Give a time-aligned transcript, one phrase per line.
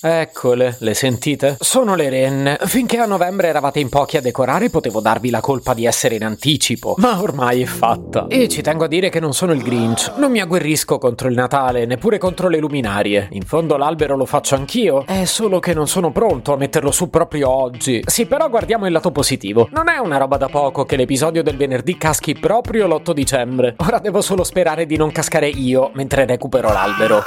[0.00, 1.56] Eccole, le sentite?
[1.58, 2.56] Sono le renne.
[2.66, 6.24] Finché a novembre eravate in pochi a decorare potevo darvi la colpa di essere in
[6.24, 8.26] anticipo, ma ormai è fatta.
[8.28, 10.12] E ci tengo a dire che non sono il Grinch.
[10.16, 13.26] Non mi agguerrisco contro il Natale, neppure contro le luminarie.
[13.32, 17.10] In fondo l'albero lo faccio anch'io, è solo che non sono pronto a metterlo su
[17.10, 18.00] proprio oggi.
[18.06, 19.68] Sì, però guardiamo il lato positivo.
[19.72, 23.74] Non è una roba da poco che l'episodio del venerdì caschi proprio l'8 dicembre.
[23.78, 27.24] Ora devo solo sperare di non cascare io mentre recupero l'albero.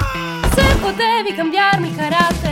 [0.54, 2.51] Se potevi cambiarmi carattere,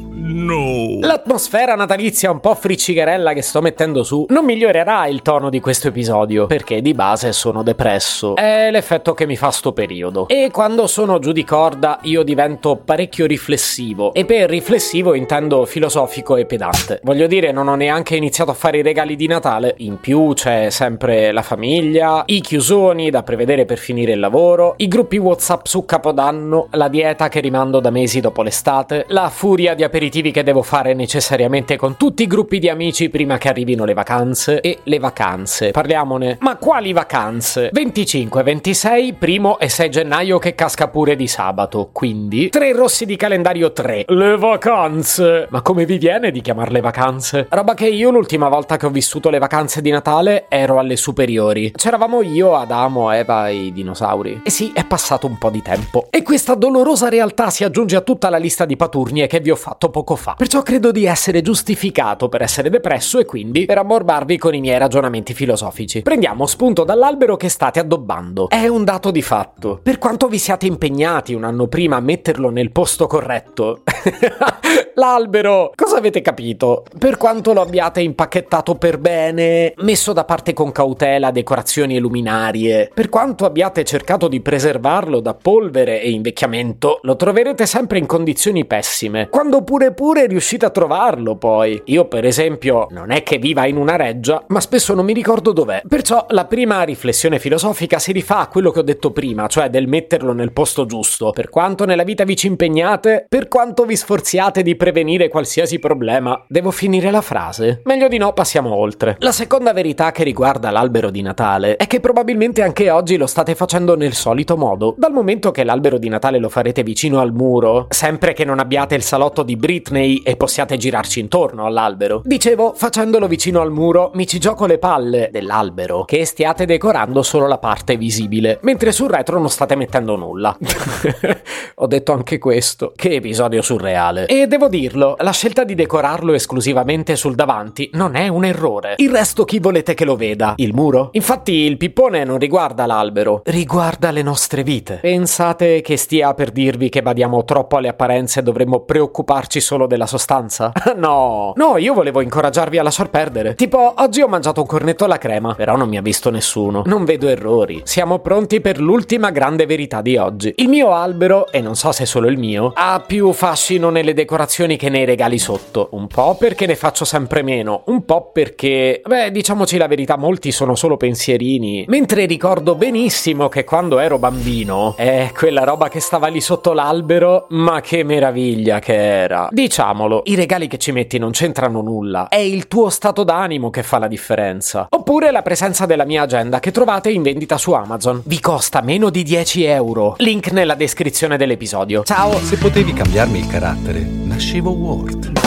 [0.31, 0.99] no!
[0.99, 5.89] L'atmosfera natalizia un po' friccicherella che sto mettendo su non migliorerà il tono di questo
[5.89, 8.35] episodio, perché di base sono depresso.
[8.35, 10.27] È l'effetto che mi fa sto periodo.
[10.27, 14.13] E quando sono giù di corda io divento parecchio riflessivo.
[14.13, 16.99] E per riflessivo intendo filosofico e pedante.
[17.03, 19.75] Voglio dire, non ho neanche iniziato a fare i regali di Natale.
[19.77, 24.87] In più c'è sempre la famiglia, i chiusoni da prevedere per finire il lavoro, i
[24.87, 29.83] gruppi WhatsApp su Capodanno, la dieta che rimando da mesi dopo l'estate, la furia di
[29.83, 33.95] aperitivi che devo fare necessariamente con tutti i gruppi di amici prima che arrivino le
[33.95, 35.71] vacanze e le vacanze.
[35.71, 36.37] Parliamone.
[36.41, 37.69] Ma quali vacanze?
[37.71, 43.15] 25, 26, primo e 6 gennaio che casca pure di sabato, quindi tre rossi di
[43.15, 44.05] calendario 3.
[44.09, 45.47] Le vacanze.
[45.49, 47.47] Ma come vi viene di chiamarle vacanze?
[47.49, 51.71] Roba che io l'ultima volta che ho vissuto le vacanze di Natale ero alle superiori.
[51.71, 54.41] C'eravamo io, Adamo, Eva e i dinosauri.
[54.43, 56.07] E sì, è passato un po' di tempo.
[56.09, 59.55] E questa dolorosa realtà si aggiunge a tutta la lista di paturnie che vi ho
[59.55, 60.35] fatto poco fa.
[60.37, 64.77] Perciò credo di essere giustificato per essere depresso e quindi per ammorbarvi con i miei
[64.77, 66.01] ragionamenti filosofici.
[66.01, 68.49] Prendiamo spunto dall'albero che state addobbando.
[68.49, 69.79] È un dato di fatto.
[69.81, 73.83] Per quanto vi siate impegnati un anno prima a metterlo nel posto corretto,
[74.95, 76.83] l'albero, cosa avete capito?
[76.97, 82.89] Per quanto lo abbiate impacchettato per bene, messo da parte con cautela decorazioni e luminarie,
[82.93, 88.65] per quanto abbiate cercato di preservarlo da polvere e invecchiamento, lo troverete sempre in condizioni
[88.65, 89.29] pessime.
[89.29, 91.79] Quando pure pure riuscite a trovarlo, poi.
[91.85, 95.51] Io, per esempio, non è che viva in una reggia, ma spesso non mi ricordo
[95.51, 95.83] dov'è.
[95.87, 99.87] Perciò la prima riflessione filosofica si rifà a quello che ho detto prima, cioè del
[99.87, 101.29] metterlo nel posto giusto.
[101.29, 106.45] Per quanto nella vita vi ci impegnate, per quanto vi sforziate di prevenire qualsiasi problema.
[106.47, 107.81] Devo finire la frase?
[107.83, 109.17] Meglio di no, passiamo oltre.
[109.19, 113.53] La seconda verità che riguarda l'albero di Natale è che probabilmente anche oggi lo state
[113.53, 114.95] facendo nel solito modo.
[114.97, 118.95] Dal momento che l'albero di Natale lo farete vicino al muro, sempre che non abbiate
[118.95, 122.21] il salotto di Britney e possiate girarci intorno all'albero.
[122.23, 127.47] Dicevo, facendolo vicino al muro, mi ci gioco le palle dell'albero, che stiate decorando solo
[127.47, 130.57] la parte visibile, mentre sul retro non state mettendo nulla.
[131.75, 132.93] Ho detto anche questo.
[132.95, 134.25] Che episodio surreale.
[134.27, 138.95] E devo dirlo, la scelta di decorarlo esclusivamente sul davanti non è un errore.
[138.97, 140.53] Il resto chi volete che lo veda?
[140.57, 141.09] Il muro?
[141.13, 144.99] Infatti il pippone non riguarda l'albero, riguarda le nostre vite.
[145.01, 150.07] Pensate che stia per dirvi che badiamo troppo alle apparenze e dovremmo preoccuparci solo della
[150.07, 150.71] sostanza?
[150.95, 153.55] no, no, io volevo incoraggiarvi a lasciar perdere.
[153.55, 156.83] Tipo, oggi ho mangiato un cornetto alla crema, però non mi ha visto nessuno.
[156.85, 157.81] Non vedo errori.
[157.83, 160.53] Siamo pronti per l'ultima grande verità di oggi.
[160.57, 164.13] Il mio albero, e non so se è solo il mio, ha più fascino nelle
[164.13, 165.89] decorazioni che nei regali sotto.
[165.91, 170.51] Un po' perché ne faccio sempre meno, un po' perché, beh, diciamoci la verità, molti
[170.51, 171.85] sono solo pensierini.
[171.87, 177.47] Mentre ricordo benissimo che quando ero bambino, eh, quella roba che stava lì sotto l'albero,
[177.49, 179.49] ma che meraviglia che era.
[179.71, 183.83] Diciamolo, i regali che ci metti non c'entrano nulla, è il tuo stato d'animo che
[183.83, 184.87] fa la differenza.
[184.89, 188.21] Oppure la presenza della mia agenda che trovate in vendita su Amazon.
[188.25, 190.15] Vi costa meno di 10 euro.
[190.17, 192.03] Link nella descrizione dell'episodio.
[192.03, 192.37] Ciao!
[192.39, 195.39] Se potevi cambiarmi il carattere, nascevo Ward.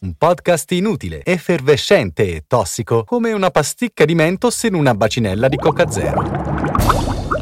[0.00, 5.58] Un podcast inutile, effervescente e tossico, come una pasticca di mentos in una bacinella di
[5.58, 6.57] Coca Zero.